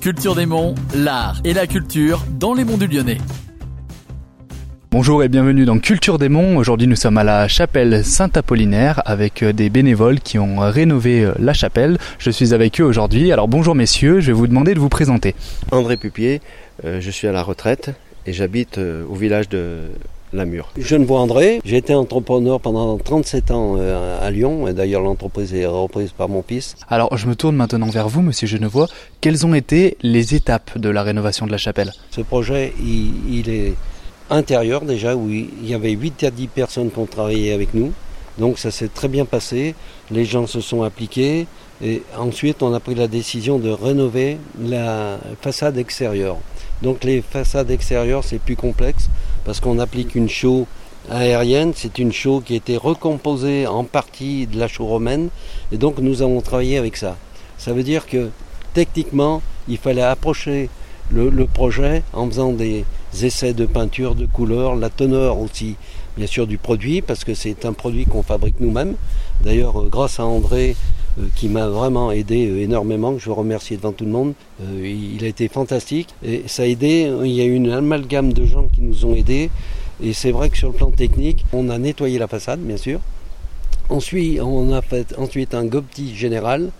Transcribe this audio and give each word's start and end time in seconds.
Culture 0.00 0.36
des 0.36 0.46
Monts, 0.46 0.76
l'art 0.94 1.40
et 1.44 1.52
la 1.52 1.66
culture 1.66 2.24
dans 2.38 2.54
les 2.54 2.64
monts 2.64 2.76
du 2.76 2.86
Lyonnais. 2.86 3.18
Bonjour 4.92 5.24
et 5.24 5.28
bienvenue 5.28 5.64
dans 5.64 5.80
Culture 5.80 6.18
des 6.18 6.28
Monts. 6.28 6.56
Aujourd'hui 6.56 6.86
nous 6.86 6.94
sommes 6.94 7.18
à 7.18 7.24
la 7.24 7.48
chapelle 7.48 8.04
Saint-Apollinaire 8.04 9.02
avec 9.06 9.42
euh, 9.42 9.52
des 9.52 9.70
bénévoles 9.70 10.20
qui 10.20 10.38
ont 10.38 10.58
rénové 10.60 11.24
euh, 11.24 11.34
la 11.40 11.52
chapelle. 11.52 11.98
Je 12.20 12.30
suis 12.30 12.54
avec 12.54 12.80
eux 12.80 12.84
aujourd'hui. 12.84 13.32
Alors 13.32 13.48
bonjour 13.48 13.74
messieurs, 13.74 14.20
je 14.20 14.28
vais 14.28 14.32
vous 14.34 14.46
demander 14.46 14.74
de 14.74 14.78
vous 14.78 14.88
présenter. 14.88 15.34
André 15.72 15.96
Pupier, 15.96 16.42
euh, 16.84 17.00
je 17.00 17.10
suis 17.10 17.26
à 17.26 17.32
la 17.32 17.42
retraite 17.42 17.90
et 18.24 18.32
j'habite 18.32 18.78
au 18.78 19.14
village 19.14 19.48
de 19.48 19.80
Lamure. 20.32 20.70
vois 21.06 21.20
André, 21.20 21.60
j'ai 21.64 21.76
été 21.76 21.94
entrepreneur 21.94 22.60
pendant 22.60 22.98
37 22.98 23.50
ans 23.50 23.76
euh, 23.78 24.26
à 24.26 24.30
Lyon, 24.30 24.68
et 24.68 24.72
d'ailleurs 24.72 25.02
l'entreprise 25.02 25.54
est 25.54 25.66
reprise 25.66 26.12
par 26.12 26.28
mon 26.28 26.42
fils. 26.42 26.76
Alors 26.88 27.16
je 27.16 27.26
me 27.26 27.34
tourne 27.34 27.56
maintenant 27.56 27.88
vers 27.88 28.08
vous, 28.08 28.22
monsieur 28.22 28.46
Genevois. 28.46 28.88
Quelles 29.20 29.46
ont 29.46 29.54
été 29.54 29.96
les 30.02 30.34
étapes 30.34 30.78
de 30.78 30.88
la 30.88 31.02
rénovation 31.02 31.46
de 31.46 31.52
la 31.52 31.58
chapelle? 31.58 31.92
Ce 32.10 32.20
projet, 32.20 32.72
il, 32.80 33.48
est 33.48 33.74
intérieur 34.30 34.82
déjà, 34.82 35.16
où 35.16 35.30
il 35.30 35.66
y 35.66 35.74
avait 35.74 35.92
8 35.92 36.24
à 36.24 36.30
10 36.30 36.48
personnes 36.48 36.90
qui 36.90 36.98
ont 36.98 37.06
travaillé 37.06 37.52
avec 37.52 37.74
nous. 37.74 37.92
Donc 38.38 38.58
ça 38.58 38.70
s'est 38.70 38.88
très 38.88 39.08
bien 39.08 39.24
passé, 39.24 39.74
les 40.10 40.24
gens 40.24 40.46
se 40.46 40.60
sont 40.60 40.82
appliqués, 40.82 41.46
et 41.82 42.02
ensuite 42.16 42.62
on 42.62 42.72
a 42.72 42.78
pris 42.78 42.94
la 42.94 43.08
décision 43.08 43.58
de 43.58 43.68
rénover 43.68 44.38
la 44.60 45.18
façade 45.40 45.76
extérieure. 45.76 46.36
Donc 46.82 47.04
les 47.04 47.22
façades 47.22 47.70
extérieures 47.70 48.24
c'est 48.24 48.38
plus 48.38 48.56
complexe 48.56 49.08
parce 49.44 49.60
qu'on 49.60 49.78
applique 49.78 50.14
une 50.14 50.28
chaux 50.28 50.66
aérienne. 51.10 51.72
C'est 51.74 51.98
une 51.98 52.12
chaux 52.12 52.40
qui 52.40 52.54
été 52.54 52.76
recomposée 52.76 53.66
en 53.66 53.84
partie 53.84 54.46
de 54.46 54.58
la 54.58 54.68
chaux 54.68 54.86
romaine. 54.86 55.28
Et 55.72 55.76
donc 55.76 55.98
nous 55.98 56.22
avons 56.22 56.40
travaillé 56.40 56.78
avec 56.78 56.96
ça. 56.96 57.16
Ça 57.56 57.72
veut 57.72 57.82
dire 57.82 58.06
que 58.06 58.30
techniquement, 58.74 59.42
il 59.68 59.78
fallait 59.78 60.02
approcher 60.02 60.70
le, 61.10 61.46
projet 61.46 62.02
en 62.12 62.26
faisant 62.28 62.52
des 62.52 62.84
essais 63.22 63.54
de 63.54 63.66
peinture, 63.66 64.14
de 64.14 64.26
couleur, 64.26 64.76
la 64.76 64.90
teneur 64.90 65.38
aussi, 65.38 65.76
bien 66.16 66.26
sûr, 66.26 66.46
du 66.46 66.58
produit, 66.58 67.02
parce 67.02 67.24
que 67.24 67.34
c'est 67.34 67.64
un 67.64 67.72
produit 67.72 68.04
qu'on 68.04 68.22
fabrique 68.22 68.60
nous-mêmes. 68.60 68.94
D'ailleurs, 69.42 69.80
euh, 69.80 69.88
grâce 69.90 70.20
à 70.20 70.26
André, 70.26 70.76
qui 71.34 71.48
m'a 71.48 71.68
vraiment 71.68 72.10
aidé 72.12 72.48
euh, 72.48 72.62
énormément, 72.62 73.14
que 73.14 73.20
je 73.20 73.26
veux 73.26 73.32
remercier 73.32 73.76
devant 73.76 73.92
tout 73.92 74.04
le 74.04 74.10
monde. 74.10 74.34
il 74.60 75.22
a 75.24 75.26
été 75.26 75.48
fantastique 75.48 76.08
et 76.24 76.44
ça 76.46 76.62
a 76.62 76.66
aidé. 76.66 77.10
Il 77.24 77.32
y 77.32 77.40
a 77.40 77.44
eu 77.44 77.54
une 77.54 77.70
amalgame 77.70 78.32
de 78.32 78.44
gens 78.44 78.68
qui 78.68 78.82
nous 78.82 79.04
ont 79.04 79.14
aidés. 79.14 79.50
Et 80.02 80.12
c'est 80.12 80.30
vrai 80.30 80.48
que 80.48 80.56
sur 80.56 80.68
le 80.68 80.74
plan 80.74 80.90
technique, 80.90 81.44
on 81.52 81.68
a 81.70 81.78
nettoyé 81.78 82.18
la 82.18 82.28
façade, 82.28 82.60
bien 82.60 82.76
sûr. 82.76 83.00
Ensuite, 83.88 84.40
on 84.40 84.72
a 84.72 84.82
fait 84.82 85.14
ensuite 85.18 85.54
un 85.54 85.64
gobti 85.64 86.14
général 86.14 86.70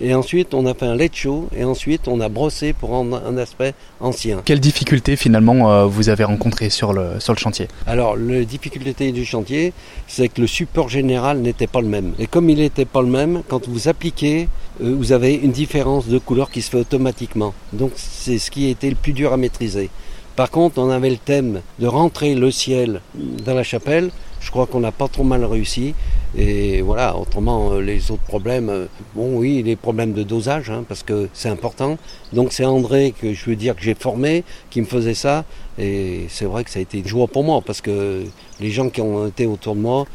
et 0.00 0.14
ensuite, 0.14 0.54
on 0.54 0.66
a 0.66 0.74
fait 0.74 0.86
un 0.86 0.94
lait 0.94 1.10
chaud 1.12 1.48
et 1.56 1.64
ensuite, 1.64 2.08
on 2.08 2.20
a 2.20 2.28
brossé 2.28 2.72
pour 2.72 2.90
rendre 2.90 3.20
un 3.26 3.36
aspect 3.36 3.74
ancien. 4.00 4.42
Quelles 4.44 4.60
difficultés 4.60 5.16
finalement 5.16 5.72
euh, 5.72 5.86
vous 5.86 6.08
avez 6.08 6.24
rencontrées 6.24 6.70
sur 6.70 6.92
le, 6.92 7.18
sur 7.18 7.32
le 7.32 7.38
chantier? 7.38 7.68
Alors, 7.86 8.16
la 8.16 8.44
difficulté 8.44 9.10
du 9.12 9.24
chantier, 9.24 9.72
c'est 10.06 10.28
que 10.28 10.40
le 10.40 10.46
support 10.46 10.88
général 10.88 11.38
n'était 11.38 11.66
pas 11.66 11.80
le 11.80 11.88
même. 11.88 12.14
Et 12.18 12.26
comme 12.26 12.48
il 12.50 12.58
n'était 12.58 12.84
pas 12.84 13.02
le 13.02 13.08
même, 13.08 13.42
quand 13.48 13.68
vous 13.68 13.88
appliquez, 13.88 14.48
euh, 14.82 14.94
vous 14.96 15.12
avez 15.12 15.34
une 15.34 15.52
différence 15.52 16.06
de 16.06 16.18
couleur 16.18 16.50
qui 16.50 16.62
se 16.62 16.70
fait 16.70 16.78
automatiquement. 16.78 17.54
Donc, 17.72 17.92
c'est 17.96 18.38
ce 18.38 18.50
qui 18.50 18.66
a 18.66 18.70
été 18.70 18.88
le 18.88 18.96
plus 18.96 19.12
dur 19.12 19.32
à 19.32 19.36
maîtriser. 19.36 19.90
Par 20.36 20.52
contre, 20.52 20.78
on 20.78 20.90
avait 20.90 21.10
le 21.10 21.16
thème 21.16 21.62
de 21.80 21.88
rentrer 21.88 22.36
le 22.36 22.52
ciel 22.52 23.00
dans 23.14 23.54
la 23.54 23.64
chapelle. 23.64 24.10
Je 24.40 24.52
crois 24.52 24.66
qu'on 24.66 24.78
n'a 24.78 24.92
pas 24.92 25.08
trop 25.08 25.24
mal 25.24 25.44
réussi. 25.44 25.94
Et 26.36 26.82
voilà, 26.82 27.16
autrement, 27.16 27.72
euh, 27.72 27.80
les 27.80 28.10
autres 28.10 28.22
problèmes, 28.22 28.68
euh, 28.68 28.86
bon 29.14 29.38
oui, 29.38 29.62
les 29.62 29.76
problèmes 29.76 30.12
de 30.12 30.22
dosage, 30.22 30.70
hein, 30.70 30.84
parce 30.86 31.02
que 31.02 31.28
c'est 31.32 31.48
important. 31.48 31.96
Donc 32.32 32.52
c'est 32.52 32.64
André 32.64 33.14
que 33.18 33.32
je 33.32 33.44
veux 33.46 33.56
dire 33.56 33.74
que 33.74 33.82
j'ai 33.82 33.94
formé, 33.94 34.44
qui 34.70 34.80
me 34.80 34.86
faisait 34.86 35.14
ça. 35.14 35.44
Et 35.78 36.26
c'est 36.28 36.44
vrai 36.44 36.64
que 36.64 36.70
ça 36.70 36.80
a 36.80 36.82
été 36.82 37.02
joie 37.06 37.28
pour 37.28 37.44
moi, 37.44 37.62
parce 37.64 37.80
que 37.80 38.24
les 38.60 38.70
gens 38.70 38.90
qui 38.90 39.00
ont 39.00 39.26
été 39.26 39.46
autour 39.46 39.74
de 39.74 39.80
moi 39.80 40.06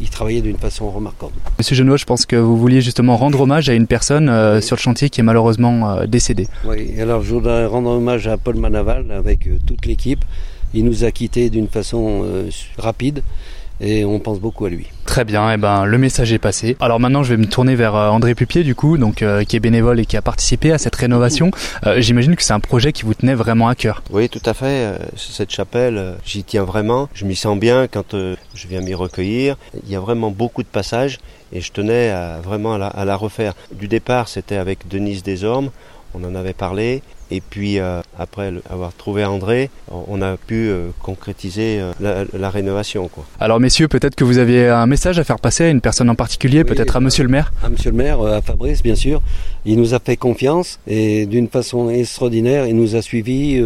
il 0.00 0.08
travaillait 0.08 0.40
d'une 0.40 0.56
façon 0.56 0.90
remarquable. 0.90 1.32
Monsieur 1.58 1.76
Genois, 1.76 1.96
je 1.96 2.04
pense 2.04 2.26
que 2.26 2.36
vous 2.36 2.56
vouliez 2.56 2.80
justement 2.80 3.16
rendre 3.16 3.40
hommage 3.40 3.68
à 3.68 3.74
une 3.74 3.86
personne 3.86 4.28
euh, 4.28 4.60
sur 4.60 4.76
le 4.76 4.80
chantier 4.80 5.10
qui 5.10 5.20
est 5.20 5.24
malheureusement 5.24 5.90
euh, 5.90 6.06
décédée. 6.06 6.48
Oui, 6.64 6.98
alors 7.00 7.22
je 7.22 7.34
voudrais 7.34 7.66
rendre 7.66 7.90
hommage 7.90 8.26
à 8.26 8.36
Paul 8.36 8.56
Manaval 8.56 9.10
avec 9.10 9.46
euh, 9.46 9.58
toute 9.66 9.86
l'équipe. 9.86 10.24
Il 10.72 10.84
nous 10.84 11.04
a 11.04 11.10
quittés 11.12 11.50
d'une 11.50 11.68
façon 11.68 12.24
rapide 12.78 13.22
et 13.80 14.04
on 14.04 14.18
pense 14.18 14.40
beaucoup 14.40 14.64
à 14.64 14.70
lui. 14.70 14.86
Très 15.04 15.24
bien, 15.24 15.50
et 15.50 15.54
eh 15.54 15.56
ben 15.56 15.84
le 15.84 15.98
message 15.98 16.32
est 16.32 16.38
passé. 16.38 16.76
Alors 16.80 17.00
maintenant, 17.00 17.22
je 17.22 17.34
vais 17.34 17.36
me 17.36 17.46
tourner 17.46 17.74
vers 17.74 17.94
euh, 17.94 18.08
André 18.08 18.34
Pupier 18.34 18.64
du 18.64 18.74
coup, 18.74 18.96
donc 18.98 19.22
euh, 19.22 19.44
qui 19.44 19.56
est 19.56 19.60
bénévole 19.60 20.00
et 20.00 20.06
qui 20.06 20.16
a 20.16 20.22
participé 20.22 20.72
à 20.72 20.78
cette 20.78 20.94
rénovation. 20.94 21.50
Euh, 21.86 22.00
j'imagine 22.00 22.36
que 22.36 22.42
c'est 22.42 22.52
un 22.52 22.60
projet 22.60 22.92
qui 22.92 23.02
vous 23.02 23.14
tenait 23.14 23.34
vraiment 23.34 23.68
à 23.68 23.74
cœur. 23.74 24.02
Oui, 24.10 24.28
tout 24.28 24.42
à 24.44 24.54
fait. 24.54 24.94
Cette 25.16 25.50
chapelle, 25.50 26.14
j'y 26.24 26.44
tiens 26.44 26.64
vraiment. 26.64 27.08
Je 27.14 27.24
m'y 27.24 27.36
sens 27.36 27.58
bien 27.58 27.86
quand 27.86 28.12
je 28.12 28.68
viens 28.68 28.80
m'y 28.80 28.94
recueillir. 28.94 29.56
Il 29.84 29.92
y 29.92 29.96
a 29.96 30.00
vraiment 30.00 30.30
beaucoup 30.30 30.62
de 30.62 30.68
passages 30.68 31.18
et 31.52 31.60
je 31.60 31.72
tenais 31.72 32.12
vraiment 32.42 32.74
à 32.74 33.04
la, 33.04 33.16
refaire. 33.16 33.54
Du 33.72 33.88
départ, 33.88 34.28
c'était 34.28 34.56
avec 34.56 34.88
Denise 34.88 35.22
Desormes 35.22 35.70
on 36.14 36.24
en 36.24 36.34
avait 36.34 36.52
parlé. 36.52 37.02
Et 37.34 37.40
puis 37.40 37.80
euh, 37.80 38.00
après 38.16 38.52
avoir 38.70 38.92
trouvé 38.94 39.24
André, 39.24 39.68
on 39.90 40.22
a 40.22 40.36
pu 40.36 40.68
euh, 40.68 40.90
concrétiser 41.02 41.80
euh, 41.80 42.24
la, 42.32 42.48
rénovation. 42.48 43.08
Quoi. 43.08 43.24
Alors 43.40 43.58
messieurs, 43.58 43.88
peut-être 43.88 44.14
que 44.14 44.22
vous 44.22 44.38
aviez 44.38 44.68
un 44.68 44.86
message 44.86 45.18
à 45.18 45.24
faire 45.24 45.40
passer 45.40 45.64
à 45.64 45.70
une 45.70 45.80
personne 45.80 46.08
en 46.08 46.14
particulier, 46.14 46.62
peut-être 46.62 46.94
à 46.94 47.00
Monsieur 47.00 47.24
le 47.24 47.30
maire 47.30 47.52
À 47.64 47.68
Monsieur 47.68 47.90
le 47.90 47.96
maire, 47.96 48.22
à 48.22 48.40
Fabrice 48.40 48.84
bien 48.84 48.94
sûr. 48.94 49.20
Il 49.64 49.78
nous 49.78 49.94
a 49.94 49.98
fait 49.98 50.16
confiance 50.16 50.78
et 50.86 51.26
d'une 51.26 51.48
façon 51.48 51.90
extraordinaire, 51.90 52.68
il 52.68 52.76
nous 52.76 52.94
a 52.94 53.02
suivis 53.02 53.60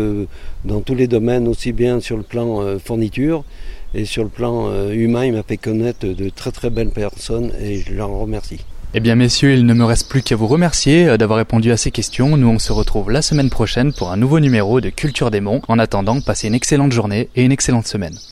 dans 0.65 0.81
tous 0.81 0.95
les 0.95 1.07
domaines, 1.07 1.47
aussi 1.47 1.73
bien 1.73 2.01
sur 2.01 2.17
le 2.17 2.23
plan 2.23 2.79
fourniture 2.83 3.45
et 3.93 4.07
sur 4.07 4.23
le 4.23 4.31
plan 4.31 4.73
humain. 4.89 5.27
Il 5.27 5.35
m'a 5.35 5.43
fait 5.43 5.59
connaître 5.59 6.07
de 6.07 6.31
très 6.31 6.53
très 6.53 6.71
belles 6.71 6.91
personnes 6.91 7.53
et 7.61 7.81
je 7.81 7.93
l'en 7.93 8.19
remercie. 8.19 8.61
Eh 8.95 9.01
bien 9.01 9.17
messieurs, 9.17 9.53
il 9.53 9.67
ne 9.67 9.75
me 9.75 9.85
reste 9.85 10.09
plus 10.09 10.23
qu'à 10.23 10.35
vous 10.35 10.47
remercier 10.47 11.07
euh, 11.07 11.17
d'avoir 11.19 11.39
répondu 11.39 11.71
à 11.73 11.77
ces 11.77 11.91
questions. 11.91 12.39
Nous 12.39 12.49
on 12.49 12.59
se 12.59 12.73
retrouve 12.73 13.11
la 13.11 13.21
semaine 13.21 13.51
prochaine 13.51 13.93
pour 13.93 14.11
un 14.11 14.17
nouveau 14.17 14.41
numéro 14.41 14.81
de 14.81 14.89
Culture 14.89 15.31
des 15.31 15.43
Monts. 15.43 15.61
En 15.69 15.79
attendant, 15.79 16.23
passez 16.23 16.49
une 16.49 16.55
excellente 16.55 16.93
journée 16.93 17.29
et 17.37 17.45
une 17.45 17.53
excellente 17.53 17.87
semaine. 17.87 18.19